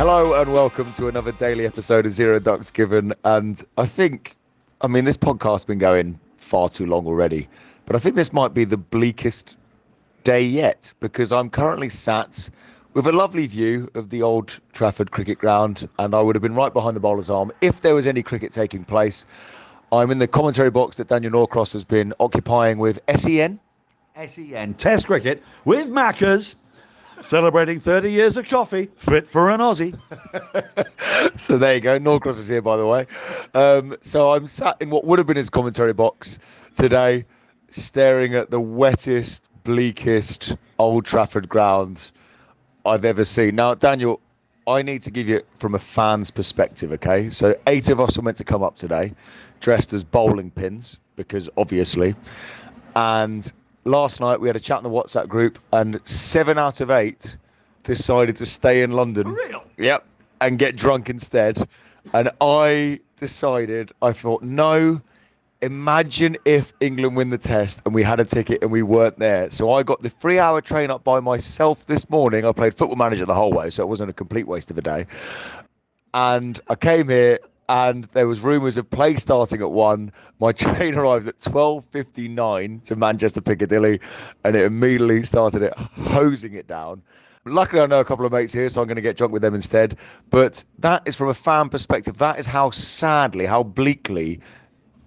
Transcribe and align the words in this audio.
Hello 0.00 0.40
and 0.40 0.50
welcome 0.50 0.90
to 0.94 1.08
another 1.08 1.32
daily 1.32 1.66
episode 1.66 2.06
of 2.06 2.12
Zero 2.12 2.38
Ducks 2.38 2.70
Given. 2.70 3.12
And 3.26 3.62
I 3.76 3.84
think, 3.84 4.34
I 4.80 4.86
mean, 4.86 5.04
this 5.04 5.18
podcast's 5.18 5.66
been 5.66 5.76
going 5.76 6.18
far 6.38 6.70
too 6.70 6.86
long 6.86 7.06
already, 7.06 7.50
but 7.84 7.94
I 7.94 7.98
think 7.98 8.16
this 8.16 8.32
might 8.32 8.54
be 8.54 8.64
the 8.64 8.78
bleakest 8.78 9.58
day 10.24 10.40
yet 10.40 10.90
because 11.00 11.32
I'm 11.32 11.50
currently 11.50 11.90
sat 11.90 12.48
with 12.94 13.06
a 13.08 13.12
lovely 13.12 13.46
view 13.46 13.90
of 13.94 14.08
the 14.08 14.22
old 14.22 14.58
Trafford 14.72 15.10
cricket 15.10 15.36
ground, 15.36 15.86
and 15.98 16.14
I 16.14 16.22
would 16.22 16.34
have 16.34 16.40
been 16.40 16.54
right 16.54 16.72
behind 16.72 16.96
the 16.96 17.00
bowler's 17.00 17.28
arm 17.28 17.52
if 17.60 17.82
there 17.82 17.94
was 17.94 18.06
any 18.06 18.22
cricket 18.22 18.52
taking 18.52 18.84
place. 18.84 19.26
I'm 19.92 20.10
in 20.10 20.18
the 20.18 20.26
commentary 20.26 20.70
box 20.70 20.96
that 20.96 21.08
Daniel 21.08 21.32
Norcross 21.32 21.74
has 21.74 21.84
been 21.84 22.14
occupying 22.20 22.78
with 22.78 23.00
SEN. 23.16 23.60
SEN 24.26 24.74
Test 24.74 25.08
Cricket 25.08 25.42
with 25.66 25.90
Maccas, 25.90 26.54
celebrating 27.20 27.80
30 27.80 28.10
years 28.10 28.36
of 28.36 28.48
coffee, 28.48 28.88
fit 28.96 29.26
for 29.26 29.50
an 29.50 29.60
Aussie. 29.60 29.98
so 31.38 31.58
there 31.58 31.74
you 31.74 31.80
go. 31.80 31.98
Norcross 31.98 32.38
is 32.38 32.48
here, 32.48 32.62
by 32.62 32.76
the 32.76 32.86
way. 32.86 33.06
Um, 33.54 33.96
so 34.00 34.32
I'm 34.32 34.46
sat 34.46 34.76
in 34.80 34.90
what 34.90 35.04
would 35.04 35.18
have 35.18 35.26
been 35.26 35.36
his 35.36 35.50
commentary 35.50 35.92
box 35.92 36.38
today, 36.74 37.24
staring 37.68 38.34
at 38.34 38.50
the 38.50 38.60
wettest, 38.60 39.48
bleakest 39.64 40.56
Old 40.78 41.04
Trafford 41.04 41.48
ground 41.48 42.10
I've 42.86 43.04
ever 43.04 43.24
seen. 43.24 43.54
Now, 43.54 43.74
Daniel, 43.74 44.20
I 44.66 44.82
need 44.82 45.02
to 45.02 45.10
give 45.10 45.28
you 45.28 45.42
from 45.56 45.74
a 45.74 45.78
fan's 45.78 46.30
perspective, 46.30 46.92
okay? 46.92 47.30
So 47.30 47.54
eight 47.66 47.90
of 47.90 48.00
us 48.00 48.16
were 48.16 48.22
meant 48.22 48.36
to 48.38 48.44
come 48.44 48.62
up 48.62 48.76
today, 48.76 49.14
dressed 49.60 49.92
as 49.92 50.04
bowling 50.04 50.50
pins, 50.50 51.00
because 51.16 51.48
obviously. 51.56 52.14
And 52.96 53.52
last 53.84 54.20
night 54.20 54.40
we 54.40 54.48
had 54.48 54.56
a 54.56 54.60
chat 54.60 54.78
in 54.78 54.84
the 54.84 54.90
WhatsApp 54.90 55.28
group, 55.28 55.58
and 55.72 56.00
seven 56.06 56.58
out 56.58 56.80
of 56.80 56.90
eight 56.90 57.36
decided 57.82 58.36
to 58.36 58.46
stay 58.46 58.82
in 58.82 58.92
London. 58.92 59.24
For 59.24 59.32
real? 59.32 59.64
Yep. 59.78 60.06
And 60.40 60.58
get 60.58 60.76
drunk 60.76 61.10
instead. 61.10 61.68
And 62.14 62.30
I 62.40 63.00
decided, 63.18 63.92
I 64.00 64.12
thought, 64.12 64.42
no, 64.42 65.00
imagine 65.62 66.36
if 66.44 66.72
England 66.80 67.16
win 67.16 67.28
the 67.28 67.38
test 67.38 67.82
and 67.84 67.94
we 67.94 68.02
had 68.02 68.20
a 68.20 68.24
ticket 68.24 68.62
and 68.62 68.70
we 68.70 68.82
weren't 68.82 69.18
there. 69.18 69.50
So 69.50 69.72
I 69.72 69.82
got 69.82 70.02
the 70.02 70.08
three 70.08 70.38
hour 70.38 70.60
train 70.60 70.90
up 70.90 71.04
by 71.04 71.20
myself 71.20 71.86
this 71.86 72.08
morning. 72.08 72.44
I 72.46 72.52
played 72.52 72.74
football 72.74 72.96
manager 72.96 73.26
the 73.26 73.34
whole 73.34 73.52
way, 73.52 73.70
so 73.70 73.82
it 73.82 73.86
wasn't 73.86 74.10
a 74.10 74.14
complete 74.14 74.46
waste 74.46 74.70
of 74.70 74.78
a 74.78 74.82
day. 74.82 75.06
And 76.14 76.58
I 76.68 76.74
came 76.74 77.08
here 77.08 77.38
and 77.70 78.04
there 78.12 78.26
was 78.26 78.40
rumours 78.40 78.76
of 78.76 78.90
play 78.90 79.14
starting 79.14 79.60
at 79.62 79.70
one. 79.70 80.12
My 80.40 80.50
train 80.66 80.96
arrived 80.96 81.28
at 81.28 81.40
twelve 81.40 81.86
fifty 81.86 82.28
nine 82.28 82.80
to 82.84 82.96
Manchester 82.96 83.40
Piccadilly, 83.40 84.00
and 84.44 84.56
it 84.56 84.64
immediately 84.64 85.22
started 85.22 85.62
it 85.62 85.72
hosing 85.76 86.54
it 86.54 86.66
down. 86.66 87.02
Luckily, 87.46 87.80
I 87.80 87.86
know 87.86 88.00
a 88.00 88.04
couple 88.04 88.26
of 88.26 88.32
mates 88.32 88.52
here, 88.52 88.68
so 88.68 88.82
I'm 88.82 88.88
going 88.88 88.96
to 88.96 89.02
get 89.02 89.16
drunk 89.16 89.32
with 89.32 89.40
them 89.40 89.54
instead. 89.54 89.96
But 90.28 90.62
that 90.80 91.02
is 91.06 91.16
from 91.16 91.28
a 91.28 91.34
fan 91.34 91.70
perspective. 91.70 92.18
That 92.18 92.38
is 92.38 92.46
how 92.46 92.70
sadly, 92.70 93.46
how 93.46 93.62
bleakly 93.62 94.40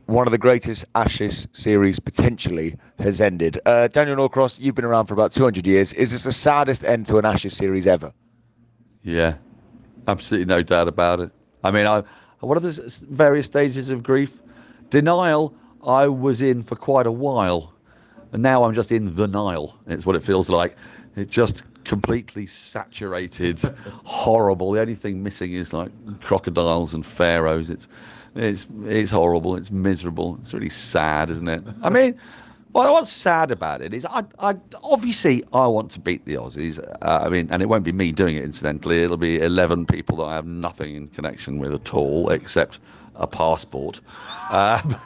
one 0.06 0.26
of 0.26 0.32
the 0.32 0.38
greatest 0.38 0.86
Ashes 0.96 1.48
series 1.52 2.00
potentially 2.00 2.76
has 2.98 3.22
ended. 3.22 3.60
Uh, 3.66 3.88
Daniel 3.88 4.16
Norcross, 4.16 4.58
you've 4.58 4.74
been 4.74 4.86
around 4.86 5.06
for 5.08 5.14
about 5.14 5.32
200 5.32 5.68
years. 5.68 5.94
Is 5.94 6.12
this 6.12 6.24
the 6.24 6.32
saddest 6.32 6.84
end 6.84 7.06
to 7.08 7.18
an 7.18 7.26
Ashes 7.26 7.56
series 7.56 7.86
ever? 7.86 8.12
Yeah, 9.04 9.36
absolutely 10.08 10.46
no 10.46 10.64
doubt 10.64 10.88
about 10.88 11.20
it. 11.20 11.32
I 11.64 11.72
mean, 11.72 11.88
I, 11.88 12.04
what 12.48 12.58
are 12.58 12.62
the 12.62 13.06
various 13.10 13.46
stages 13.46 13.90
of 13.90 14.04
grief? 14.04 14.42
Denial, 14.90 15.54
I 15.86 16.08
was 16.08 16.42
in 16.42 16.64
for 16.64 16.76
quite 16.76 17.08
a 17.08 17.12
while. 17.12 17.74
And 18.32 18.42
now 18.42 18.64
I'm 18.64 18.74
just 18.74 18.92
in 18.92 19.16
the 19.16 19.28
Nile. 19.28 19.78
It's 19.88 20.06
what 20.06 20.16
it 20.16 20.24
feels 20.24 20.50
like. 20.50 20.76
It 21.16 21.30
just 21.30 21.64
completely 21.84 22.46
saturated, 22.46 23.62
horrible. 24.04 24.72
The 24.72 24.82
only 24.82 24.96
thing 24.96 25.22
missing 25.22 25.54
is 25.54 25.72
like 25.72 25.92
crocodiles 26.22 26.94
and 26.94 27.06
pharaohs. 27.06 27.70
It's, 27.70 27.88
it's, 28.36 28.68
it's 28.86 29.12
horrible. 29.12 29.56
It's 29.56 29.70
miserable. 29.70 30.40
It's 30.42 30.54
really 30.54 30.70
sad, 30.70 31.30
isn't 31.30 31.48
it? 31.48 31.64
I 31.84 31.90
mean, 31.90 32.20
well, 32.74 32.94
what's 32.94 33.12
sad 33.12 33.52
about 33.52 33.82
it 33.82 33.94
is, 33.94 34.06
I, 34.06 34.24
I 34.40 34.56
obviously 34.84 35.44
I 35.54 35.68
want 35.68 35.92
to 35.92 36.00
beat 36.00 36.26
the 36.26 36.36
Aussies. 36.36 36.80
Uh, 36.80 37.20
I 37.24 37.30
mean, 37.30 37.48
and 37.52 37.62
it 37.62 37.70
won't 37.70 37.84
be 37.84 37.92
me 37.92 38.12
doing 38.12 38.36
it. 38.36 38.44
Incidentally, 38.44 39.04
it'll 39.04 39.18
be 39.18 39.40
eleven 39.40 39.86
people 39.86 40.18
that 40.18 40.24
I 40.24 40.36
have 40.36 40.46
nothing 40.48 40.96
in 40.96 41.08
connection 41.10 41.60
with 41.60 41.74
at 41.74 41.94
all, 41.94 42.30
except 42.30 42.80
a 43.16 43.28
passport. 43.28 44.02
Um, 44.52 44.98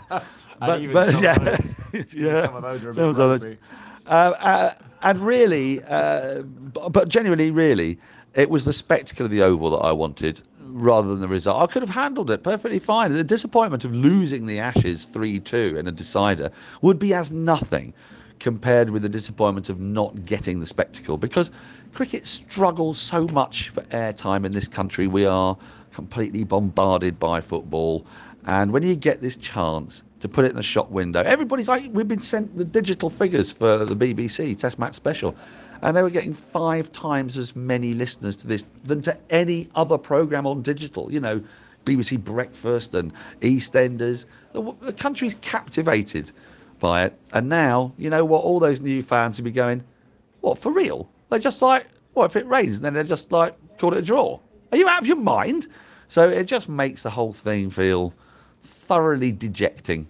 but, 0.60 0.82
even 0.82 0.94
but 0.94 1.06
some 1.06 1.16
of 1.18 1.22
yeah, 1.24 1.38
those- 1.38 1.76
yeah, 2.14 2.46
some 2.48 2.56
of 2.56 2.62
those 2.64 3.20
are 3.20 3.36
a 3.36 3.40
bit. 3.40 3.60
Uh, 4.08 4.10
uh, 4.10 4.74
and 5.04 5.20
really, 5.20 5.84
uh, 5.84 6.42
but 6.42 7.08
genuinely, 7.08 7.52
really, 7.52 8.00
it 8.34 8.50
was 8.50 8.66
the 8.66 8.74
spectacle 8.74 9.26
of 9.26 9.32
the 9.32 9.42
Oval 9.42 9.72
that 9.72 9.86
I 9.86 9.92
wanted 9.92 10.42
rather 10.60 11.08
than 11.08 11.22
the 11.22 11.28
result. 11.28 11.62
I 11.62 11.72
could 11.72 11.82
have 11.82 11.90
handled 11.90 12.30
it 12.30 12.44
perfectly 12.44 12.80
fine. 12.80 13.12
The 13.14 13.24
disappointment 13.24 13.86
of 13.86 13.96
losing 13.96 14.46
the 14.46 14.60
Ashes 14.60 15.06
3 15.06 15.40
2 15.40 15.78
in 15.78 15.88
a 15.88 15.92
decider 15.92 16.52
would 16.82 17.00
be 17.00 17.14
as 17.14 17.32
nothing 17.32 17.94
compared 18.40 18.90
with 18.90 19.02
the 19.02 19.10
disappointment 19.10 19.70
of 19.70 19.80
not 19.80 20.26
getting 20.26 20.60
the 20.60 20.66
spectacle 20.66 21.18
because 21.18 21.52
cricket 21.94 22.28
struggles 22.28 23.00
so 23.00 23.28
much 23.28 23.70
for 23.70 23.82
airtime 23.84 24.46
in 24.46 24.52
this 24.54 24.68
country. 24.68 25.08
We 25.08 25.26
are 25.26 25.58
completely 25.94 26.44
bombarded 26.44 27.20
by 27.20 27.42
football. 27.42 28.06
And 28.46 28.72
when 28.72 28.84
you 28.84 28.96
get 28.96 29.20
this 29.20 29.36
chance 29.36 30.04
to 30.20 30.30
put 30.30 30.46
it 30.46 30.52
in 30.52 30.56
the 30.56 30.64
shop 30.64 30.90
window, 30.92 31.22
everybody's 31.22 31.68
like, 31.68 31.90
we've 31.92 32.08
been 32.08 32.22
sent 32.22 32.56
the 32.56 32.64
digital 32.64 33.10
figures 33.10 33.52
for 33.52 33.84
the 33.84 33.96
BBC 33.96 34.58
Test 34.58 34.78
Match 34.80 34.94
Special, 34.94 35.36
and 35.82 35.96
they 35.96 36.02
were 36.02 36.10
getting 36.10 36.34
five 36.34 36.92
times 36.92 37.38
as 37.38 37.56
many 37.56 37.94
listeners 37.94 38.36
to 38.38 38.48
this 38.48 38.66
than 38.84 39.02
to 39.02 39.18
any 39.30 39.70
other 39.76 39.98
programme 39.98 40.48
on 40.48 40.62
digital. 40.62 41.12
You 41.12 41.20
know, 41.20 41.44
BBC 41.86 42.24
Breakfast 42.24 42.94
and 42.94 43.14
EastEnders. 43.42 44.26
The, 44.54 44.74
the 44.82 44.94
country's 44.94 45.36
captivated 45.42 46.32
by 46.80 47.06
it. 47.06 47.20
And 47.34 47.50
now, 47.50 47.94
you 47.98 48.10
know 48.10 48.26
what? 48.26 48.44
All 48.44 48.60
those 48.60 48.82
new 48.82 49.02
fans 49.02 49.38
will 49.38 49.46
be 49.46 49.52
going, 49.52 49.84
what, 50.42 50.60
for 50.60 50.72
real? 50.72 51.10
They're 51.30 51.40
just 51.40 51.62
like, 51.62 51.88
what 52.14 52.26
if 52.26 52.36
it 52.36 52.46
rains? 52.46 52.78
And 52.78 52.86
Then 52.86 52.94
they're 52.94 53.04
just 53.04 53.32
like, 53.32 53.56
call 53.78 53.94
it 53.94 54.00
a 54.00 54.02
draw. 54.02 54.40
Are 54.72 54.78
you 54.78 54.88
out 54.88 55.02
of 55.02 55.08
your 55.08 55.18
mind? 55.18 55.68
So 56.08 56.30
it 56.30 56.46
just 56.46 56.70
makes 56.70 57.04
the 57.04 57.10
whole 57.10 57.34
thing 57.34 57.70
feel 57.70 58.14
thoroughly 58.62 59.32
dejecting. 59.32 60.08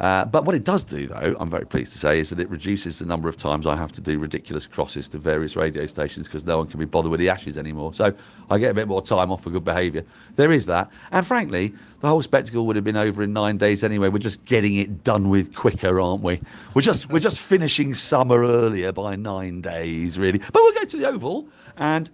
Uh, 0.00 0.24
but 0.24 0.46
what 0.46 0.54
it 0.54 0.64
does 0.64 0.82
do, 0.82 1.06
though, 1.06 1.36
I'm 1.38 1.50
very 1.50 1.66
pleased 1.66 1.92
to 1.92 1.98
say, 1.98 2.20
is 2.20 2.30
that 2.30 2.40
it 2.40 2.48
reduces 2.48 2.98
the 2.98 3.04
number 3.04 3.28
of 3.28 3.36
times 3.36 3.66
I 3.66 3.76
have 3.76 3.92
to 3.92 4.00
do 4.00 4.18
ridiculous 4.18 4.66
crosses 4.66 5.08
to 5.10 5.18
various 5.18 5.56
radio 5.56 5.84
stations 5.84 6.26
because 6.26 6.44
no 6.46 6.56
one 6.56 6.68
can 6.68 6.80
be 6.80 6.86
bothered 6.86 7.10
with 7.10 7.20
the 7.20 7.28
ashes 7.28 7.58
anymore. 7.58 7.92
So 7.92 8.14
I 8.48 8.58
get 8.58 8.70
a 8.70 8.74
bit 8.74 8.88
more 8.88 9.02
time 9.02 9.30
off 9.30 9.42
for 9.42 9.50
good 9.50 9.64
behaviour. 9.64 10.02
There 10.36 10.52
is 10.52 10.64
that. 10.66 10.90
And 11.12 11.26
frankly, 11.26 11.74
the 12.00 12.08
whole 12.08 12.22
spectacle 12.22 12.66
would 12.66 12.76
have 12.76 12.84
been 12.84 12.96
over 12.96 13.22
in 13.22 13.34
nine 13.34 13.58
days 13.58 13.84
anyway. 13.84 14.08
We're 14.08 14.18
just 14.18 14.42
getting 14.46 14.76
it 14.76 15.04
done 15.04 15.28
with 15.28 15.54
quicker, 15.54 16.00
aren't 16.00 16.22
we? 16.22 16.40
We're 16.72 16.80
just 16.80 17.10
we're 17.10 17.18
just 17.18 17.40
finishing 17.40 17.92
summer 17.92 18.42
earlier 18.42 18.92
by 18.92 19.16
nine 19.16 19.60
days, 19.60 20.18
really. 20.18 20.38
But 20.38 20.54
we'll 20.54 20.72
go 20.72 20.84
to 20.84 20.96
the 20.96 21.08
Oval, 21.08 21.46
and 21.76 22.10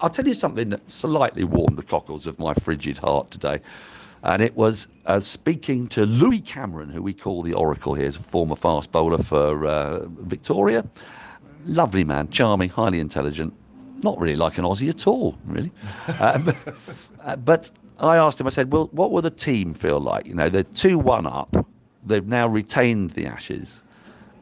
I'll 0.00 0.10
tell 0.10 0.26
you 0.26 0.34
something 0.34 0.70
that 0.70 0.90
slightly 0.90 1.44
warmed 1.44 1.78
the 1.78 1.84
cockles 1.84 2.26
of 2.26 2.40
my 2.40 2.52
frigid 2.54 2.98
heart 2.98 3.30
today. 3.30 3.60
And 4.22 4.42
it 4.42 4.56
was 4.56 4.88
uh, 5.06 5.20
speaking 5.20 5.86
to 5.88 6.04
Louis 6.04 6.40
Cameron, 6.40 6.90
who 6.90 7.02
we 7.02 7.12
call 7.12 7.42
the 7.42 7.54
Oracle 7.54 7.94
here, 7.94 8.06
is 8.06 8.16
a 8.16 8.20
former 8.20 8.56
fast 8.56 8.90
bowler 8.90 9.18
for 9.18 9.66
uh, 9.66 10.06
Victoria. 10.08 10.84
Lovely 11.66 12.04
man, 12.04 12.28
charming, 12.30 12.68
highly 12.68 13.00
intelligent, 13.00 13.54
not 14.02 14.18
really 14.18 14.36
like 14.36 14.58
an 14.58 14.64
Aussie 14.64 14.88
at 14.88 15.06
all, 15.06 15.38
really. 15.44 15.70
um, 16.20 16.52
uh, 17.22 17.36
but 17.36 17.70
I 17.98 18.16
asked 18.16 18.40
him, 18.40 18.46
I 18.46 18.50
said, 18.50 18.72
well, 18.72 18.88
what 18.92 19.10
will 19.10 19.22
the 19.22 19.30
team 19.30 19.74
feel 19.74 20.00
like? 20.00 20.26
You 20.26 20.34
know, 20.34 20.48
they're 20.48 20.62
2 20.62 20.98
1 20.98 21.26
up, 21.26 21.66
they've 22.06 22.26
now 22.26 22.48
retained 22.48 23.10
the 23.10 23.26
Ashes. 23.26 23.82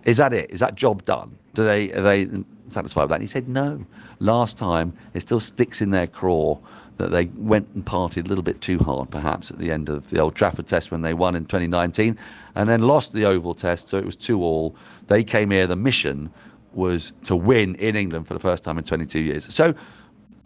Is 0.04 0.18
that 0.18 0.32
it? 0.32 0.50
Is 0.50 0.60
that 0.60 0.74
job 0.74 1.04
done? 1.04 1.36
Do 1.54 1.64
they, 1.64 1.92
are 1.92 2.02
they 2.02 2.28
satisfied 2.68 3.02
with 3.02 3.08
that? 3.10 3.14
And 3.16 3.22
he 3.22 3.28
said, 3.28 3.48
no. 3.48 3.84
Last 4.20 4.56
time, 4.56 4.92
it 5.14 5.20
still 5.20 5.40
sticks 5.40 5.80
in 5.80 5.90
their 5.90 6.06
craw 6.06 6.58
that 6.96 7.10
they 7.10 7.26
went 7.36 7.68
and 7.74 7.84
partied 7.84 8.24
a 8.24 8.28
little 8.28 8.44
bit 8.44 8.60
too 8.60 8.78
hard, 8.78 9.10
perhaps, 9.10 9.50
at 9.50 9.58
the 9.58 9.70
end 9.70 9.88
of 9.88 10.08
the 10.10 10.18
Old 10.18 10.34
Trafford 10.34 10.66
test 10.66 10.90
when 10.90 11.02
they 11.02 11.14
won 11.14 11.34
in 11.34 11.44
2019 11.44 12.18
and 12.54 12.68
then 12.68 12.82
lost 12.82 13.12
the 13.12 13.24
Oval 13.24 13.54
test, 13.54 13.88
so 13.88 13.98
it 13.98 14.04
was 14.04 14.16
2 14.16 14.42
all. 14.42 14.74
They 15.06 15.22
came 15.22 15.50
here, 15.50 15.66
the 15.66 15.76
mission 15.76 16.30
was 16.72 17.12
to 17.24 17.36
win 17.36 17.74
in 17.76 17.96
England 17.96 18.26
for 18.26 18.34
the 18.34 18.40
first 18.40 18.64
time 18.64 18.78
in 18.78 18.84
22 18.84 19.20
years. 19.20 19.52
So, 19.52 19.74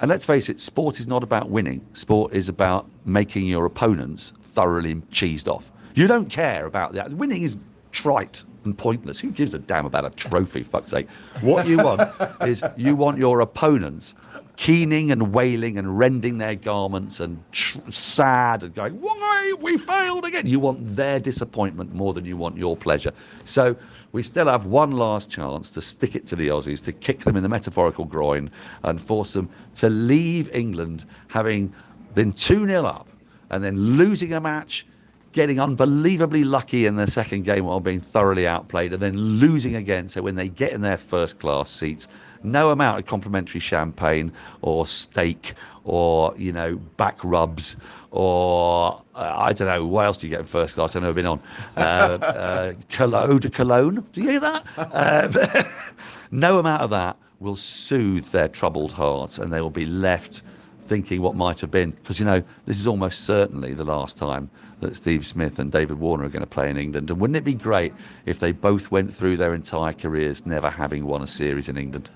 and 0.00 0.08
let's 0.08 0.24
face 0.24 0.48
it, 0.48 0.58
sport 0.58 0.98
is 0.98 1.06
not 1.06 1.22
about 1.22 1.50
winning. 1.50 1.84
Sport 1.92 2.32
is 2.32 2.48
about 2.48 2.88
making 3.04 3.44
your 3.46 3.66
opponents 3.66 4.32
thoroughly 4.42 4.94
cheesed 5.12 5.48
off. 5.48 5.70
You 5.94 6.06
don't 6.06 6.30
care 6.30 6.66
about 6.66 6.92
that. 6.94 7.12
Winning 7.12 7.42
is 7.42 7.58
trite 7.92 8.42
and 8.64 8.76
pointless. 8.76 9.20
Who 9.20 9.30
gives 9.30 9.54
a 9.54 9.58
damn 9.58 9.86
about 9.86 10.04
a 10.04 10.10
trophy, 10.10 10.62
fuck's 10.62 10.90
sake? 10.90 11.08
What 11.40 11.66
you 11.66 11.78
want 11.78 12.10
is 12.42 12.62
you 12.76 12.94
want 12.96 13.18
your 13.18 13.40
opponents 13.40 14.14
keening 14.56 15.10
and 15.10 15.32
wailing 15.32 15.78
and 15.78 15.98
rending 15.98 16.38
their 16.38 16.54
garments 16.54 17.20
and 17.20 17.42
tr- 17.52 17.78
sad 17.90 18.62
and 18.62 18.74
going, 18.74 18.94
Why 19.00 19.54
we 19.60 19.78
failed 19.78 20.24
again? 20.24 20.46
You 20.46 20.60
want 20.60 20.86
their 20.86 21.20
disappointment 21.20 21.94
more 21.94 22.12
than 22.12 22.24
you 22.24 22.36
want 22.36 22.56
your 22.56 22.76
pleasure. 22.76 23.12
So 23.44 23.76
we 24.12 24.22
still 24.22 24.46
have 24.46 24.66
one 24.66 24.92
last 24.92 25.30
chance 25.30 25.70
to 25.72 25.82
stick 25.82 26.14
it 26.14 26.26
to 26.28 26.36
the 26.36 26.48
Aussies, 26.48 26.82
to 26.84 26.92
kick 26.92 27.20
them 27.20 27.36
in 27.36 27.42
the 27.42 27.48
metaphorical 27.48 28.04
groin 28.04 28.50
and 28.82 29.00
force 29.00 29.32
them 29.32 29.48
to 29.76 29.88
leave 29.88 30.50
England 30.54 31.04
having 31.28 31.72
been 32.14 32.32
2 32.32 32.66
0 32.66 32.84
up 32.84 33.08
and 33.50 33.62
then 33.62 33.76
losing 33.76 34.32
a 34.32 34.40
match 34.40 34.86
getting 35.32 35.60
unbelievably 35.60 36.42
lucky 36.44 36.86
in 36.86 36.96
their 36.96 37.06
second 37.06 37.44
game 37.44 37.64
while 37.64 37.80
being 37.80 38.00
thoroughly 38.00 38.46
outplayed 38.46 38.92
and 38.92 39.00
then 39.00 39.16
losing 39.16 39.76
again. 39.76 40.08
So 40.08 40.22
when 40.22 40.34
they 40.34 40.48
get 40.48 40.72
in 40.72 40.80
their 40.80 40.96
first 40.96 41.38
class 41.38 41.70
seats, 41.70 42.08
no 42.42 42.70
amount 42.70 42.98
of 42.98 43.06
complimentary 43.06 43.60
champagne 43.60 44.32
or 44.62 44.86
steak 44.86 45.54
or 45.84 46.34
you 46.36 46.52
know 46.52 46.76
back 46.96 47.22
rubs 47.24 47.76
or 48.10 49.02
uh, 49.14 49.34
I 49.36 49.52
don't 49.52 49.68
know 49.68 49.86
what 49.86 50.06
else 50.06 50.18
do 50.18 50.26
you 50.26 50.30
get 50.30 50.40
in 50.40 50.46
first 50.46 50.74
class. 50.74 50.96
I've 50.96 51.02
never 51.02 51.14
been 51.14 51.26
on 51.26 51.40
uh, 51.76 51.80
uh, 51.80 52.72
cologne 52.88 53.40
cologne. 53.40 54.06
Do 54.12 54.20
you 54.20 54.30
hear 54.30 54.40
that? 54.40 54.64
Uh, 54.76 55.64
no 56.30 56.58
amount 56.58 56.82
of 56.82 56.90
that 56.90 57.16
will 57.40 57.56
soothe 57.56 58.26
their 58.26 58.48
troubled 58.48 58.92
hearts, 58.92 59.38
and 59.38 59.52
they 59.52 59.60
will 59.60 59.70
be 59.70 59.86
left 59.86 60.42
thinking 60.78 61.22
what 61.22 61.34
might 61.34 61.60
have 61.60 61.70
been. 61.70 61.90
Because 61.90 62.18
you 62.18 62.26
know 62.26 62.42
this 62.64 62.78
is 62.78 62.86
almost 62.86 63.24
certainly 63.24 63.74
the 63.74 63.84
last 63.84 64.16
time 64.16 64.50
that 64.80 64.96
Steve 64.96 65.26
Smith 65.26 65.58
and 65.58 65.70
David 65.70 65.98
Warner 65.98 66.24
are 66.24 66.30
going 66.30 66.40
to 66.40 66.46
play 66.46 66.70
in 66.70 66.76
England. 66.76 67.10
And 67.10 67.20
wouldn't 67.20 67.36
it 67.36 67.44
be 67.44 67.54
great 67.54 67.92
if 68.26 68.40
they 68.40 68.52
both 68.52 68.90
went 68.90 69.12
through 69.12 69.36
their 69.36 69.54
entire 69.54 69.92
careers 69.92 70.46
never 70.46 70.70
having 70.70 71.04
won 71.04 71.22
a 71.22 71.26
series 71.26 71.68
in 71.68 71.76
England? 71.76 72.08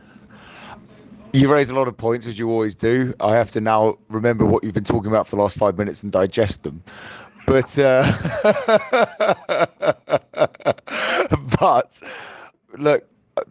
You 1.34 1.52
raise 1.52 1.68
a 1.68 1.74
lot 1.74 1.88
of 1.88 1.96
points 1.96 2.28
as 2.28 2.38
you 2.38 2.48
always 2.48 2.76
do. 2.76 3.12
I 3.18 3.34
have 3.34 3.50
to 3.50 3.60
now 3.60 3.98
remember 4.08 4.44
what 4.44 4.62
you've 4.62 4.72
been 4.72 4.84
talking 4.84 5.10
about 5.10 5.26
for 5.26 5.34
the 5.34 5.42
last 5.42 5.56
five 5.56 5.76
minutes 5.76 6.04
and 6.04 6.12
digest 6.12 6.62
them. 6.62 6.80
But 7.44 7.76
uh, 7.76 8.04
but 11.60 12.00
look, 12.78 13.04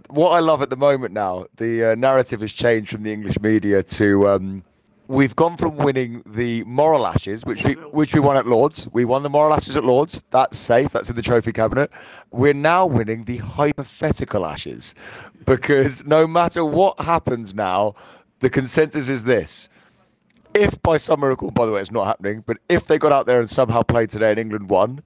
what 0.08 0.30
I 0.30 0.40
love 0.40 0.62
at 0.62 0.70
the 0.70 0.78
moment 0.78 1.14
now, 1.14 1.48
the 1.58 1.92
uh, 1.92 1.96
narrative 1.96 2.40
has 2.40 2.54
changed 2.54 2.90
from 2.90 3.04
the 3.04 3.12
English 3.12 3.38
media 3.42 3.84
to 3.84 4.30
um, 4.30 4.64
we've 5.08 5.36
gone 5.36 5.58
from 5.58 5.78
winning 5.78 6.24
the 6.26 6.64
moral 6.64 7.06
ashes, 7.06 7.46
which 7.46 7.64
we 7.64 7.74
which 7.74 8.14
we 8.14 8.20
won 8.20 8.38
at 8.38 8.48
Lords. 8.48 8.88
We 8.92 9.06
won 9.06 9.24
the 9.24 9.30
moral 9.30 9.54
ashes 9.54 9.76
at 9.76 9.84
Lords. 9.84 10.24
That's 10.32 10.58
safe. 10.58 10.92
That's 10.92 11.10
in 11.10 11.16
the 11.16 11.22
trophy 11.22 11.52
cabinet. 11.52 11.92
We're 12.32 12.54
now 12.54 12.86
winning 12.86 13.24
the 13.26 13.38
hypothetical 13.38 14.46
ashes, 14.46 14.96
because 15.46 16.04
no 16.06 16.28
matter 16.28 16.66
what 16.66 17.00
happens 17.00 17.54
now, 17.54 17.96
the 18.40 18.50
consensus 18.50 19.10
is 19.10 19.24
this. 19.24 19.70
If 20.54 20.80
by 20.84 20.98
some 20.98 21.22
miracle, 21.22 21.50
by 21.50 21.66
the 21.66 21.72
way, 21.72 21.82
it's 21.82 21.92
not 21.92 22.06
happening, 22.06 22.44
but 22.46 22.58
if 22.70 22.86
they 22.86 23.00
got 23.00 23.12
out 23.12 23.26
there 23.26 23.40
and 23.40 23.50
somehow 23.50 23.82
played 23.82 24.12
today 24.12 24.30
and 24.30 24.40
England 24.40 24.70
won, 24.70 25.02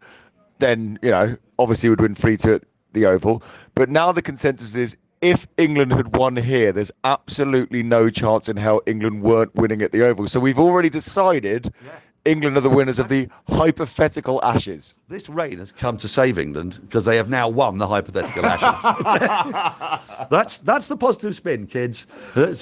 then, 0.59 0.99
you 1.01 1.09
know, 1.09 1.37
obviously 1.57 1.89
would 1.89 2.01
win 2.01 2.15
3 2.15 2.35
2 2.35 2.55
at 2.55 2.63
the 2.91 3.05
Oval. 3.05 3.41
But 3.73 3.89
now 3.89 4.11
the 4.11 4.21
consensus 4.21 4.75
is 4.75 4.97
if 5.21 5.47
England 5.57 5.93
had 5.93 6.15
won 6.15 6.35
here, 6.35 6.71
there's 6.71 6.91
absolutely 7.03 7.83
no 7.83 8.09
chance 8.09 8.49
in 8.49 8.57
hell 8.57 8.81
England 8.85 9.21
weren't 9.21 9.53
winning 9.55 9.81
at 9.81 9.91
the 9.91 10.03
Oval. 10.03 10.27
So 10.27 10.39
we've 10.39 10.59
already 10.59 10.89
decided 10.89 11.73
yeah. 11.83 11.91
England 12.27 12.57
are 12.57 12.61
the 12.61 12.69
winners 12.69 12.99
of 12.99 13.07
the 13.07 13.29
hypothetical 13.47 14.43
Ashes. 14.43 14.95
This 15.07 15.29
rain 15.29 15.59
has 15.59 15.71
come 15.71 15.95
to 15.97 16.07
save 16.07 16.37
England 16.37 16.79
because 16.81 17.05
they 17.05 17.15
have 17.15 17.29
now 17.29 17.47
won 17.47 17.77
the 17.77 17.87
hypothetical 17.87 18.45
Ashes. 18.45 18.83
that's 20.29 20.57
that's 20.59 20.89
the 20.89 20.97
positive 20.97 21.35
spin, 21.35 21.65
kids. 21.65 22.07
Uh, 22.35 22.53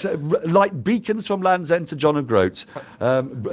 like 0.46 0.84
beacons 0.84 1.26
from 1.26 1.42
Land's 1.42 1.72
End 1.72 1.88
to 1.88 1.96
John 1.96 2.16
O'Groats. 2.16 2.68
Um, 3.02 3.48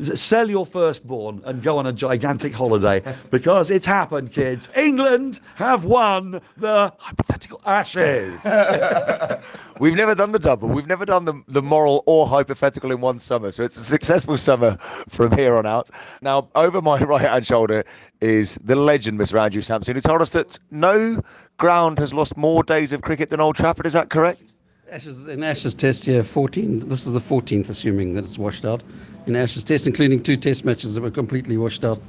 sell 0.00 0.48
your 0.48 0.64
firstborn 0.64 1.42
and 1.44 1.62
go 1.62 1.78
on 1.78 1.86
a 1.86 1.92
gigantic 1.92 2.52
holiday 2.52 3.02
because 3.30 3.70
it's 3.70 3.86
happened, 3.86 4.32
kids. 4.32 4.68
England 4.76 5.40
have 5.56 5.84
won 5.84 6.40
the 6.56 6.92
hypothetical 6.98 7.60
Ashes. 7.66 8.44
We've 9.78 9.94
never 9.94 10.14
done 10.14 10.32
the 10.32 10.38
double. 10.38 10.68
We've 10.68 10.86
never 10.86 11.04
done 11.04 11.26
the, 11.26 11.42
the 11.48 11.62
moral 11.62 12.02
or 12.06 12.26
hypothetical 12.26 12.92
in 12.92 13.00
one 13.00 13.18
summer. 13.18 13.52
So 13.52 13.62
it's 13.62 13.76
a 13.76 13.84
successful 13.84 14.36
summer 14.38 14.78
from 15.08 15.36
here 15.36 15.56
on 15.56 15.66
out. 15.66 15.90
Now, 16.22 16.48
over 16.54 16.80
my 16.80 16.98
right 17.04 17.22
hand 17.22 17.46
shoulder 17.46 17.84
is 18.20 18.58
the 18.64 18.76
legend, 18.76 19.18
Mr. 19.18 19.40
Andrew 19.40 19.60
Samson, 19.60 19.94
who 19.94 20.00
told 20.00 20.22
us 20.22 20.30
that 20.30 20.58
no 20.70 21.22
ground 21.58 21.98
has 21.98 22.14
lost 22.14 22.36
more 22.36 22.62
days 22.62 22.92
of 22.92 23.02
cricket 23.02 23.30
than 23.30 23.40
Old 23.40 23.56
Trafford. 23.56 23.86
Is 23.86 23.92
that 23.92 24.08
correct? 24.08 24.54
Ashes 24.90 25.26
in 25.26 25.42
Ashes 25.42 25.74
Test 25.74 26.06
year 26.06 26.22
14. 26.22 26.88
This 26.88 27.06
is 27.06 27.12
the 27.12 27.20
14th, 27.20 27.68
assuming 27.68 28.14
that 28.14 28.24
it's 28.24 28.38
washed 28.38 28.64
out. 28.64 28.82
In 29.26 29.34
Ashes 29.34 29.64
Test, 29.64 29.86
including 29.86 30.22
two 30.22 30.36
Test 30.36 30.64
matches 30.64 30.94
that 30.94 31.00
were 31.00 31.10
completely 31.10 31.56
washed 31.56 31.84
out 31.84 32.00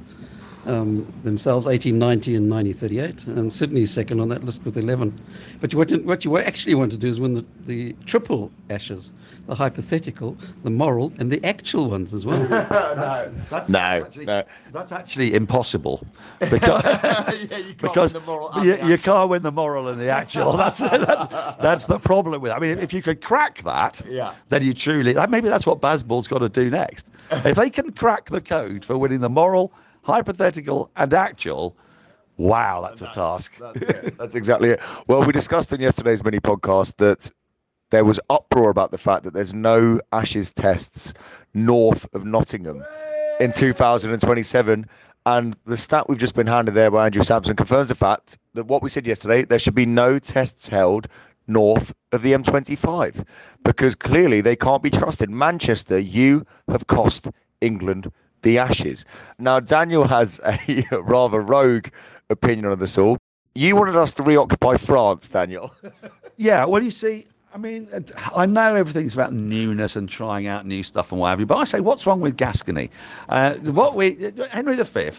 um, 0.68 1.10
themselves, 1.24 1.66
1890 1.66 2.36
and 2.36 2.50
1938, 2.50 3.38
and 3.38 3.52
Sydney's 3.52 3.90
second 3.90 4.20
on 4.20 4.28
that 4.28 4.44
list 4.44 4.62
with 4.64 4.76
11. 4.76 5.18
But 5.60 5.74
what 5.74 5.90
you, 5.90 5.98
what 6.02 6.24
you 6.24 6.38
actually 6.38 6.74
want 6.74 6.92
to 6.92 6.98
do 6.98 7.08
is 7.08 7.18
win 7.18 7.32
the, 7.32 7.44
the 7.64 7.96
triple 8.04 8.52
ashes, 8.68 9.12
the 9.46 9.54
hypothetical, 9.54 10.36
the 10.64 10.70
moral, 10.70 11.12
and 11.18 11.30
the 11.30 11.44
actual 11.44 11.88
ones 11.90 12.12
as 12.12 12.26
well. 12.26 12.38
no, 12.48 13.32
that's, 13.48 13.70
no, 13.70 13.78
actually, 13.78 14.26
no, 14.26 14.44
that's 14.70 14.92
actually 14.92 15.34
impossible 15.34 16.06
because 16.50 16.84
yeah, 16.84 17.32
you 17.56 17.74
because 17.74 18.14
you, 18.62 18.76
you, 18.86 18.98
can't 18.98 19.30
win 19.30 19.42
the 19.42 19.52
moral 19.52 19.88
and 19.88 19.98
the 19.98 20.10
actual. 20.10 20.52
That's, 20.58 20.80
that's 20.80 21.56
that's 21.62 21.86
the 21.86 21.98
problem 21.98 22.40
with. 22.42 22.50
It. 22.50 22.54
I 22.54 22.58
mean, 22.58 22.78
if 22.78 22.92
you 22.92 23.00
could 23.00 23.22
crack 23.22 23.62
that, 23.62 24.02
yeah. 24.08 24.34
then 24.48 24.62
you 24.62 24.74
truly 24.74 25.14
maybe 25.28 25.48
that's 25.48 25.66
what 25.66 25.80
Bazball's 25.80 26.26
got 26.26 26.38
to 26.38 26.48
do 26.48 26.68
next. 26.68 27.10
if 27.30 27.56
they 27.56 27.70
can 27.70 27.92
crack 27.92 28.26
the 28.26 28.40
code 28.40 28.84
for 28.84 28.98
winning 28.98 29.20
the 29.20 29.28
moral 29.30 29.72
hypothetical 30.08 30.90
and 30.96 31.12
actual. 31.12 31.76
Wow, 32.38 32.82
that's, 32.82 33.00
that's 33.00 33.16
a 33.16 33.20
task. 33.20 33.58
That's, 33.58 34.16
that's 34.18 34.34
exactly 34.34 34.70
it. 34.70 34.80
Well, 35.06 35.22
we 35.22 35.32
discussed 35.32 35.72
in 35.72 35.80
yesterday's 35.80 36.24
mini 36.24 36.40
podcast 36.40 36.96
that 36.96 37.30
there 37.90 38.04
was 38.04 38.18
uproar 38.30 38.70
about 38.70 38.90
the 38.90 38.98
fact 38.98 39.24
that 39.24 39.34
there's 39.34 39.54
no 39.54 40.00
Ashes 40.12 40.52
tests 40.52 41.14
north 41.54 42.06
of 42.14 42.24
Nottingham 42.24 42.84
in 43.40 43.52
2027. 43.52 44.86
And 45.26 45.56
the 45.66 45.76
stat 45.76 46.08
we've 46.08 46.18
just 46.18 46.34
been 46.34 46.46
handed 46.46 46.74
there 46.74 46.90
by 46.90 47.06
Andrew 47.06 47.22
Samson 47.22 47.56
confirms 47.56 47.88
the 47.88 47.94
fact 47.94 48.38
that 48.54 48.64
what 48.66 48.82
we 48.82 48.88
said 48.88 49.06
yesterday, 49.06 49.44
there 49.44 49.58
should 49.58 49.74
be 49.74 49.86
no 49.86 50.18
tests 50.18 50.68
held 50.68 51.06
north 51.46 51.92
of 52.12 52.22
the 52.22 52.32
M25 52.32 53.24
because 53.64 53.94
clearly 53.94 54.40
they 54.40 54.56
can't 54.56 54.82
be 54.82 54.90
trusted. 54.90 55.28
Manchester, 55.28 55.98
you 55.98 56.46
have 56.68 56.86
cost 56.86 57.30
England 57.60 58.10
the 58.42 58.58
Ashes. 58.58 59.04
Now, 59.38 59.60
Daniel 59.60 60.06
has 60.06 60.40
a 60.44 60.84
rather 61.00 61.40
rogue 61.40 61.88
opinion 62.30 62.66
on 62.66 62.78
this 62.78 62.98
all. 62.98 63.18
You 63.54 63.74
wanted 63.76 63.96
us 63.96 64.12
to 64.12 64.22
reoccupy 64.22 64.76
France, 64.76 65.28
Daniel. 65.28 65.74
yeah, 66.36 66.64
well, 66.64 66.82
you 66.82 66.90
see, 66.90 67.26
I 67.54 67.58
mean, 67.58 67.88
I 68.34 68.46
know 68.46 68.74
everything's 68.74 69.14
about 69.14 69.32
newness 69.32 69.96
and 69.96 70.08
trying 70.08 70.46
out 70.46 70.66
new 70.66 70.82
stuff 70.82 71.12
and 71.12 71.20
what 71.20 71.30
have 71.30 71.40
you, 71.40 71.46
but 71.46 71.56
I 71.56 71.64
say, 71.64 71.80
what's 71.80 72.06
wrong 72.06 72.20
with 72.20 72.36
Gascony? 72.36 72.90
Uh, 73.28 73.54
what 73.54 73.96
we 73.96 74.32
Henry 74.50 74.76
V 74.76 75.10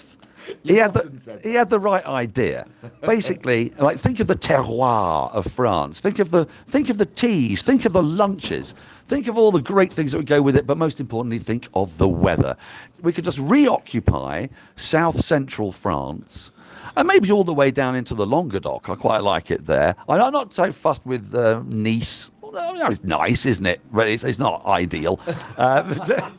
he 0.64 0.76
had 0.76 0.94
the 0.94 1.40
he 1.44 1.54
had 1.54 1.70
the 1.70 1.80
right 1.80 2.06
idea. 2.06 2.68
Basically, 3.02 3.72
like 3.78 3.98
think 3.98 4.20
of 4.20 4.28
the 4.28 4.36
terroir 4.36 5.32
of 5.34 5.46
France. 5.46 6.00
Think 6.00 6.20
of 6.20 6.32
the 6.32 6.46
think 6.46 6.90
of 6.90 6.98
the 6.98 7.06
teas. 7.06 7.62
Think 7.62 7.86
of 7.86 7.94
the 7.94 8.04
lunches. 8.04 8.76
Think 9.08 9.28
of 9.28 9.38
all 9.38 9.52
the 9.52 9.62
great 9.62 9.92
things 9.92 10.12
that 10.12 10.18
would 10.18 10.28
go 10.28 10.42
with 10.42 10.56
it. 10.56 10.68
But 10.68 10.78
most 10.78 11.00
importantly, 11.00 11.40
think 11.40 11.68
of 11.74 11.98
the 11.98 12.08
weather. 12.08 12.56
We 13.02 13.14
could 13.14 13.24
just 13.24 13.40
reoccupy 13.40 14.48
South 14.76 15.20
Central 15.20 15.72
France. 15.72 16.52
And 16.98 17.08
maybe 17.08 17.32
all 17.32 17.44
the 17.44 17.54
way 17.54 17.72
down 17.72 17.96
into 17.96 18.14
the 18.14 18.26
Languedoc. 18.26 18.90
I 18.90 18.96
quite 18.96 19.24
like 19.24 19.52
it 19.52 19.66
there. 19.66 19.96
I'm 20.08 20.34
not 20.34 20.54
so 20.54 20.72
fussed 20.72 21.06
with 21.06 21.34
uh, 21.34 21.62
Nice. 21.66 22.32
Although, 22.42 22.88
it's 22.88 23.04
nice, 23.04 23.46
isn't 23.46 23.66
it? 23.66 23.80
But 23.92 24.08
it's, 24.08 24.24
it's 24.24 24.40
not 24.40 24.66
ideal. 24.66 25.20
Uh, 25.58 25.84
but, 25.84 26.10
uh, 26.10 26.30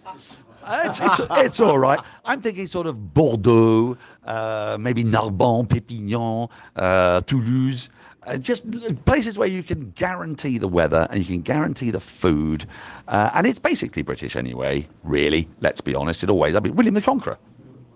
it's, 0.71 1.01
it's, 1.01 1.21
it's 1.31 1.61
all 1.61 1.79
right. 1.79 2.01
I'm 2.25 2.41
thinking 2.41 2.67
sort 2.67 2.87
of 2.87 3.15
Bordeaux, 3.15 3.97
uh, 4.25 4.77
maybe 4.81 5.03
Narbonne, 5.05 5.67
Perpignan, 5.67 6.49
uh, 6.77 7.21
Toulouse. 7.23 7.91
Uh, 8.25 8.37
just 8.37 8.71
places 9.07 9.39
where 9.39 9.49
you 9.49 9.63
can 9.63 9.91
guarantee 9.93 10.59
the 10.59 10.69
weather 10.69 11.09
and 11.11 11.19
you 11.19 11.25
can 11.25 11.41
guarantee 11.41 11.91
the 11.91 12.01
food. 12.01 12.67
Uh, 13.09 13.31
and 13.35 13.47
it's 13.47 13.59
basically 13.59 14.03
British 14.03 14.37
anyway, 14.37 14.87
really. 15.05 15.49
Let's 15.61 15.81
be 15.81 15.95
honest. 15.95 16.23
It 16.23 16.31
always, 16.31 16.55
I 16.55 16.61
mean, 16.61 16.77
William 16.77 16.95
the 16.95 17.01
Conqueror. 17.01 17.39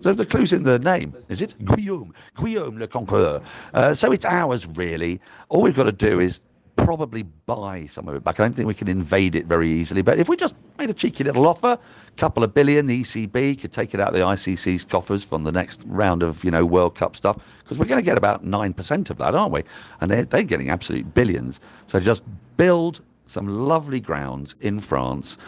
So 0.01 0.13
the 0.13 0.25
clue's 0.25 0.53
in 0.53 0.63
the 0.63 0.77
name, 0.79 1.15
is 1.29 1.41
it? 1.41 1.55
Guillaume. 1.63 2.13
Guillaume 2.35 2.77
le 2.77 2.87
Conquereur. 2.87 3.41
Uh, 3.73 3.93
so 3.93 4.11
it's 4.11 4.25
ours, 4.25 4.67
really. 4.67 5.19
All 5.49 5.61
we've 5.61 5.75
got 5.75 5.85
to 5.85 5.91
do 5.91 6.19
is 6.19 6.41
probably 6.85 7.23
buy 7.23 7.87
some 7.87 8.07
of 8.07 8.15
it 8.15 8.23
back. 8.23 8.39
I 8.39 8.43
don't 8.43 8.53
think 8.53 8.67
we 8.67 8.73
can 8.73 8.87
invade 8.87 9.35
it 9.35 9.45
very 9.47 9.71
easily. 9.71 10.03
But 10.03 10.19
if 10.19 10.29
we 10.29 10.37
just 10.37 10.55
made 10.77 10.89
a 10.89 10.93
cheeky 10.93 11.23
little 11.23 11.47
offer, 11.47 11.79
a 11.79 12.11
couple 12.15 12.43
of 12.43 12.53
billion, 12.53 12.85
the 12.85 13.01
ECB 13.01 13.59
could 13.59 13.71
take 13.71 13.93
it 13.93 13.99
out 13.99 14.09
of 14.09 14.13
the 14.13 14.19
ICC's 14.19 14.85
coffers 14.85 15.23
from 15.23 15.43
the 15.43 15.51
next 15.51 15.83
round 15.87 16.21
of 16.21 16.43
you 16.43 16.51
know 16.51 16.63
World 16.63 16.95
Cup 16.95 17.15
stuff 17.15 17.37
because 17.63 17.79
we're 17.79 17.85
going 17.85 17.99
to 17.99 18.05
get 18.05 18.17
about 18.17 18.43
nine 18.43 18.71
percent 18.71 19.09
of 19.09 19.17
that, 19.17 19.33
aren't 19.33 19.51
we? 19.51 19.63
And 19.99 20.11
they're 20.11 20.25
they're 20.25 20.43
getting 20.43 20.69
absolute 20.69 21.13
billions. 21.13 21.59
So 21.87 21.99
just 21.99 22.23
build 22.55 23.01
some 23.25 23.47
lovely 23.47 23.99
grounds 23.99 24.55
in 24.61 24.79
France 24.79 25.39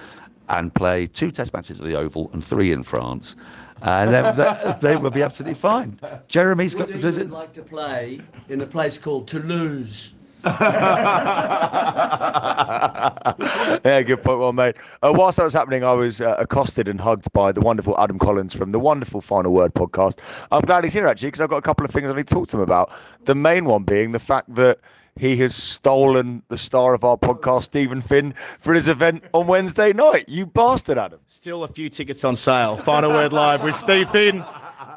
and 0.50 0.74
play 0.74 1.06
two 1.06 1.29
test 1.29 1.53
matches 1.53 1.79
at 1.79 1.86
the 1.86 1.96
Oval 1.96 2.29
and 2.34 2.44
three 2.44 2.72
in 2.72 2.82
France. 2.82 3.36
And 3.84 4.12
then 4.12 4.36
they, 4.36 4.75
they 4.82 4.96
will 4.96 5.12
be 5.12 5.22
absolutely 5.22 5.53
fine. 5.53 6.00
Jeremy's 6.27 6.74
got. 6.74 6.88
Would 6.88 7.32
like 7.32 7.53
to 7.53 7.62
play 7.62 8.22
in 8.50 8.62
a 8.62 8.65
place 8.65 8.98
called 8.98 9.27
Toulouse? 9.27 10.15
yeah, 13.86 14.01
good 14.06 14.24
point, 14.24 14.39
well 14.39 14.54
made. 14.54 14.75
Uh, 15.04 15.13
whilst 15.16 15.38
that 15.38 15.44
was 15.44 15.54
happening, 15.54 15.84
I 15.84 15.94
was 15.94 16.22
uh, 16.22 16.36
accosted 16.39 16.88
and 16.88 17.01
hugged 17.01 17.32
by 17.34 17.51
the 17.51 17.62
wonderful 17.62 18.00
Adam 18.00 18.18
Collins 18.18 18.54
from 18.54 18.72
the 18.72 18.80
wonderful 18.80 19.20
Final 19.20 19.51
Word 19.51 19.74
podcast. 19.74 20.20
I'm 20.51 20.62
glad 20.62 20.84
he's 20.84 20.94
here 20.94 21.08
actually 21.08 21.27
because 21.27 21.42
I've 21.42 21.50
got 21.50 21.58
a 21.58 21.62
couple 21.62 21.86
of 21.86 21.92
things 21.92 22.10
I 22.10 22.16
need 22.16 22.27
to 22.27 22.34
talk 22.34 22.48
to 22.50 22.58
him 22.58 22.63
about. 22.63 22.92
The 23.25 23.36
main 23.36 23.66
one 23.66 23.84
being 23.84 24.12
the 24.12 24.20
fact 24.20 24.54
that 24.56 24.80
he 25.20 25.36
has 25.38 25.56
stolen 25.56 26.44
the 26.48 26.58
star 26.58 26.94
of 26.94 27.04
our 27.04 27.18
podcast, 27.18 27.63
Steven 27.63 28.01
Finn, 28.01 28.34
for 28.60 28.74
his 28.74 28.88
event 28.88 29.24
on 29.34 29.48
Wednesday 29.48 29.92
night. 29.92 30.30
You 30.30 30.46
bastard, 30.46 30.98
Adam. 30.98 31.20
Still 31.27 31.63
a 31.63 31.68
few 31.68 31.89
tickets 31.89 32.24
on 32.24 32.36
sale. 32.36 32.77
Final 32.77 33.10
word 33.10 33.34
live 33.34 33.63
with 33.63 33.75
Steve 33.75 34.10
Finn 34.12 34.46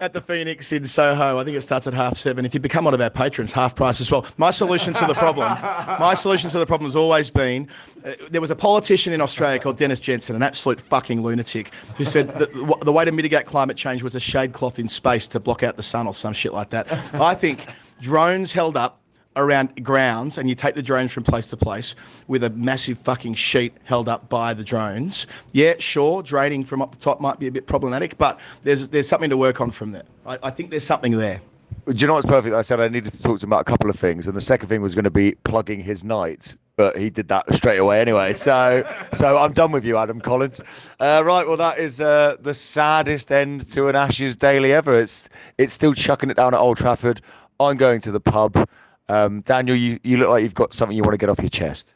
at 0.00 0.14
the 0.14 0.21
Phoenix 0.21 0.73
in 0.73 0.87
Soho. 0.87 1.38
I 1.38 1.45
think 1.45 1.57
it 1.57 1.61
starts 1.61 1.87
at 1.87 1.92
half 1.92 2.16
seven. 2.16 2.45
If 2.45 2.54
you 2.54 2.61
become 2.61 2.87
one 2.87 2.95
of 2.95 3.00
our 3.00 3.11
patrons, 3.11 3.52
half 3.52 3.76
price 3.76 4.00
as 4.00 4.11
well. 4.11 4.26
My 4.38 4.50
solution 4.50 4.95
to 4.95 5.07
the 5.07 5.14
problem, 5.14 5.52
my 6.00 6.14
solution 6.14 6.49
to 6.50 6.59
the 6.59 6.66
problem 6.66 6.87
has 6.87 6.97
always 6.97 7.30
been, 7.30 7.69
uh, 8.04 8.12
there 8.30 8.40
was 8.40 8.50
a 8.50 8.57
politician 8.57 9.12
in 9.12 9.21
Australia 9.21 9.59
called 9.59 9.76
Dennis 9.76 10.00
Jensen, 10.00 10.35
an 10.35 10.42
absolute 10.42 10.80
fucking 10.80 11.23
lunatic, 11.23 11.75
who 11.97 12.04
said 12.04 12.28
that 12.38 12.52
the, 12.52 12.78
the 12.83 12.92
way 12.92 13.04
to 13.04 13.12
mitigate 13.12 13.47
climate 13.47 13.76
change 13.76 14.02
was 14.02 14.14
a 14.14 14.21
shade 14.21 14.52
cloth 14.52 14.78
in 14.78 14.88
space 14.88 15.26
to 15.28 15.38
block 15.38 15.62
out 15.62 15.76
the 15.76 15.83
sun 15.83 16.07
or 16.07 16.14
some 16.14 16.33
shit 16.33 16.54
like 16.54 16.71
that. 16.71 16.90
I 17.14 17.35
think 17.35 17.66
drones 18.00 18.52
held 18.52 18.76
up 18.76 19.00
around 19.40 19.82
grounds 19.82 20.38
and 20.38 20.49
you 20.49 20.54
take 20.54 20.75
the 20.75 20.82
drones 20.82 21.12
from 21.12 21.25
place 21.25 21.49
to 21.49 21.56
place 21.56 21.94
with 22.28 22.44
a 22.44 22.50
massive 22.50 22.99
fucking 22.99 23.35
sheet 23.35 23.75
held 23.85 24.09
up 24.09 24.28
by 24.28 24.54
the 24.54 24.62
drones. 24.62 25.26
Yeah, 25.52 25.75
sure, 25.78 26.23
draining 26.23 26.64
from 26.64 26.82
up 26.82 26.92
the 26.92 26.99
top 26.99 27.20
might 27.20 27.38
be 27.38 27.47
a 27.47 27.52
bit 27.52 27.66
problematic, 27.66 28.16
but 28.18 28.38
there's 28.62 28.88
there's 28.88 29.09
something 29.09 29.30
to 29.30 29.37
work 29.37 29.61
on 29.61 29.70
from 29.70 29.92
there. 29.92 30.04
I, 30.26 30.38
I 30.44 30.50
think 30.50 30.70
there's 30.70 30.85
something 30.85 31.16
there. 31.18 31.40
Do 31.87 31.94
you 31.94 32.06
know 32.06 32.14
what's 32.14 32.26
perfect? 32.26 32.54
I 32.54 32.62
said 32.62 32.78
I 32.80 32.88
needed 32.88 33.12
to 33.12 33.23
talk 33.23 33.40
to 33.40 33.47
him 33.47 33.52
about 33.52 33.62
a 33.62 33.64
couple 33.64 33.90
of 33.90 33.97
things, 33.97 34.28
and 34.28 34.37
the 34.37 34.40
second 34.40 34.68
thing 34.68 34.82
was 34.82 34.94
going 34.94 35.04
to 35.04 35.11
be 35.11 35.32
plugging 35.44 35.80
his 35.80 36.04
night, 36.04 36.54
but 36.76 36.97
he 36.97 37.11
did 37.11 37.28
that 37.28 37.52
straight 37.54 37.78
away 37.78 38.00
anyway. 38.00 38.32
So, 38.32 38.88
so 39.12 39.38
I'm 39.38 39.52
done 39.52 39.73
with 39.73 39.85
you, 39.85 39.97
Adam 39.97 40.20
Collins. 40.20 40.61
Uh, 41.00 41.23
right, 41.25 41.47
well, 41.47 41.56
that 41.56 41.78
is 41.78 42.00
uh, 42.00 42.37
the 42.40 42.54
saddest 42.54 43.32
end 43.32 43.68
to 43.73 43.88
an 43.88 43.97
Ashes 43.97 44.37
daily 44.37 44.73
ever. 44.73 45.00
It's 45.00 45.28
it's 45.59 45.73
still 45.75 45.94
chucking 45.94 46.30
it 46.30 46.37
down 46.37 46.54
at 46.54 46.61
Old 46.61 46.76
Trafford. 46.76 47.23
I'm 47.59 47.76
going 47.76 48.00
to 48.02 48.12
the 48.12 48.20
pub. 48.20 48.68
Um, 49.11 49.40
Daniel, 49.40 49.76
you, 49.76 49.99
you 50.05 50.19
look 50.19 50.29
like 50.29 50.43
you've 50.45 50.55
got 50.55 50.73
something 50.73 50.97
you 50.97 51.02
want 51.02 51.14
to 51.14 51.19
get 51.19 51.29
off 51.29 51.40
your 51.40 51.49
chest. 51.49 51.95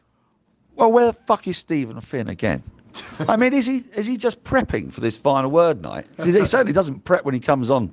Well, 0.75 0.90
where 0.90 1.06
the 1.06 1.12
fuck 1.12 1.47
is 1.47 1.56
Steven 1.56 2.00
Finn 2.00 2.28
again? 2.28 2.62
I 3.21 3.37
mean, 3.37 3.52
is 3.52 3.66
he 3.66 3.85
is 3.94 4.06
he 4.06 4.16
just 4.16 4.42
prepping 4.44 4.92
for 4.92 5.00
this 5.00 5.16
final 5.16 5.50
word 5.50 5.80
night? 5.80 6.06
See, 6.21 6.33
he 6.33 6.44
certainly 6.44 6.73
doesn't 6.73 7.04
prep 7.04 7.25
when 7.25 7.35
he 7.35 7.40
comes 7.40 7.71
on 7.71 7.92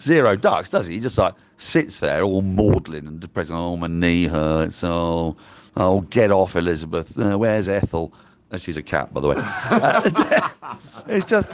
Zero 0.00 0.36
Ducks, 0.36 0.70
does 0.70 0.86
he? 0.86 0.94
He 0.94 1.00
just 1.00 1.16
like 1.18 1.34
sits 1.56 2.00
there 2.00 2.22
all 2.22 2.42
maudlin 2.42 3.06
and 3.06 3.20
depressed. 3.20 3.50
Oh, 3.50 3.76
my 3.76 3.86
knee 3.86 4.26
hurts. 4.26 4.84
Oh, 4.84 5.36
oh, 5.76 6.02
get 6.02 6.30
off, 6.30 6.54
Elizabeth. 6.56 7.18
Uh, 7.18 7.36
where's 7.36 7.68
Ethel? 7.68 8.12
Uh, 8.50 8.58
she's 8.58 8.76
a 8.76 8.82
cat, 8.82 9.12
by 9.12 9.20
the 9.20 9.28
way. 9.28 9.36
Uh, 9.70 10.02
it's 11.08 11.26
just, 11.26 11.48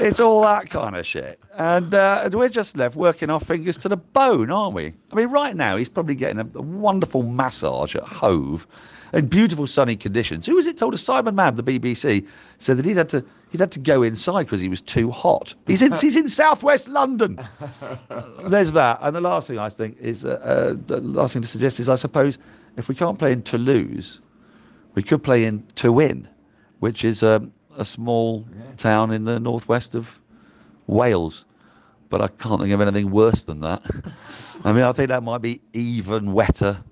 it's 0.00 0.20
all 0.20 0.42
that 0.42 0.70
kind 0.70 0.96
of 0.96 1.06
shit. 1.06 1.40
And 1.54 1.94
uh, 1.94 2.28
we're 2.32 2.48
just 2.48 2.76
left 2.76 2.96
working 2.96 3.30
our 3.30 3.40
fingers 3.40 3.76
to 3.78 3.88
the 3.88 3.96
bone, 3.96 4.50
aren't 4.50 4.74
we? 4.74 4.94
I 5.12 5.14
mean, 5.14 5.28
right 5.28 5.56
now, 5.56 5.76
he's 5.76 5.88
probably 5.88 6.14
getting 6.14 6.38
a, 6.38 6.58
a 6.58 6.62
wonderful 6.62 7.22
massage 7.22 7.96
at 7.96 8.04
Hove 8.04 8.66
in 9.12 9.26
beautiful 9.26 9.66
sunny 9.66 9.96
conditions. 9.96 10.46
Who 10.46 10.56
was 10.56 10.66
it 10.66 10.76
told 10.76 10.94
us? 10.94 11.02
Simon 11.02 11.34
Mann, 11.34 11.56
the 11.56 11.62
BBC, 11.62 12.26
said 12.58 12.76
that 12.76 12.84
he'd 12.84 12.96
had 12.96 13.08
to 13.10 13.24
he'd 13.50 13.60
had 13.60 13.72
to 13.72 13.78
go 13.78 14.02
inside 14.02 14.44
because 14.44 14.60
he 14.60 14.68
was 14.68 14.80
too 14.80 15.10
hot. 15.10 15.54
He's 15.66 15.82
in 15.82 15.92
he's 15.92 16.16
in 16.16 16.28
southwest 16.28 16.88
London. 16.88 17.38
There's 18.44 18.72
that. 18.72 18.98
And 19.02 19.14
the 19.16 19.20
last 19.20 19.48
thing 19.48 19.58
I 19.58 19.68
think 19.68 19.96
is 19.98 20.24
uh, 20.24 20.40
uh, 20.42 20.76
the 20.86 21.00
last 21.00 21.32
thing 21.32 21.42
to 21.42 21.48
suggest 21.48 21.80
is 21.80 21.88
I 21.88 21.96
suppose 21.96 22.38
if 22.76 22.88
we 22.88 22.94
can't 22.94 23.18
play 23.18 23.32
in 23.32 23.42
Toulouse, 23.42 24.20
we 24.94 25.02
could 25.02 25.22
play 25.22 25.44
in 25.44 25.62
Tywyn, 25.74 26.28
which 26.80 27.04
is 27.04 27.22
um, 27.22 27.52
a 27.78 27.84
small 27.84 28.46
town 28.76 29.12
in 29.12 29.24
the 29.24 29.40
northwest 29.40 29.94
of 29.94 30.18
Wales. 30.86 31.44
But 32.10 32.20
I 32.20 32.28
can't 32.28 32.60
think 32.60 32.72
of 32.72 32.80
anything 32.80 33.10
worse 33.10 33.42
than 33.42 33.60
that. 33.60 33.82
I 34.64 34.72
mean, 34.72 34.82
I 34.82 34.92
think 34.92 35.08
that 35.08 35.22
might 35.22 35.42
be 35.42 35.60
even 35.72 36.32
wetter 36.32 36.82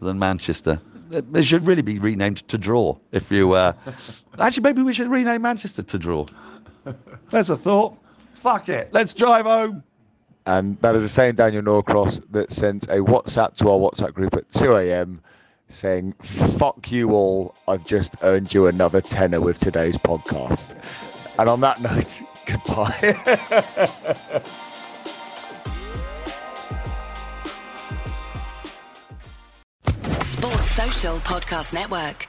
than 0.00 0.18
Manchester. 0.18 0.80
It 1.10 1.44
should 1.44 1.66
really 1.66 1.82
be 1.82 1.98
renamed 1.98 2.48
to 2.48 2.56
draw. 2.56 2.96
If 3.12 3.30
you 3.30 3.52
uh... 3.52 3.72
actually, 4.38 4.62
maybe 4.62 4.82
we 4.82 4.92
should 4.92 5.08
rename 5.08 5.42
Manchester 5.42 5.82
to 5.82 5.98
draw. 5.98 6.26
There's 7.30 7.50
a 7.50 7.56
thought. 7.56 7.96
Fuck 8.34 8.68
it. 8.68 8.88
Let's 8.92 9.12
drive 9.12 9.44
home. 9.44 9.82
And 10.46 10.80
that 10.80 10.94
is 10.94 11.02
the 11.02 11.08
same 11.08 11.34
Daniel 11.34 11.62
Norcross 11.62 12.22
that 12.30 12.50
sent 12.50 12.84
a 12.84 12.96
WhatsApp 12.96 13.56
to 13.56 13.70
our 13.70 13.78
WhatsApp 13.78 14.14
group 14.14 14.34
at 14.34 14.50
2 14.52 14.74
a.m. 14.76 15.20
saying, 15.72 16.12
Fuck 16.22 16.90
you 16.90 17.12
all. 17.12 17.54
I've 17.68 17.84
just 17.84 18.16
earned 18.22 18.52
you 18.52 18.66
another 18.66 19.00
tenner 19.00 19.40
with 19.40 19.58
today's 19.58 19.96
podcast. 19.96 20.76
And 21.38 21.48
on 21.48 21.60
that 21.60 21.80
note, 21.80 22.22
goodbye. 22.46 23.16
Sports 30.20 30.70
Social 30.70 31.16
Podcast 31.18 31.74
Network. 31.74 32.28